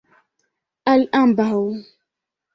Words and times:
Al 0.95 1.05
ambaŭ. 1.21 1.53